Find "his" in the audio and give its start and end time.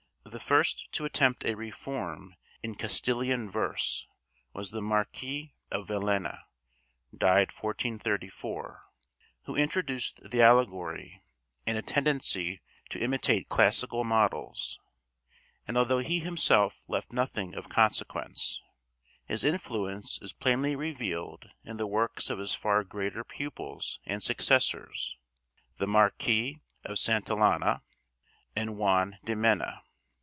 19.25-19.43, 22.39-22.53